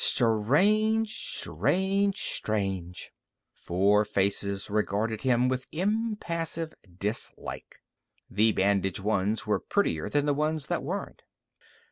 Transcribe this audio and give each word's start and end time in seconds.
Strange! 0.03 1.13
Strange! 1.15 2.19
Strange!" 2.19 3.11
Four 3.53 4.03
faces 4.03 4.67
regarded 4.67 5.21
him 5.21 5.47
with 5.47 5.67
impassive 5.71 6.73
dislike. 6.97 7.75
The 8.27 8.51
bandaged 8.51 8.97
ones 9.01 9.45
were 9.45 9.59
prettier 9.59 10.09
than 10.09 10.25
the 10.25 10.33
ones 10.33 10.65
that 10.65 10.81
weren't. 10.81 11.21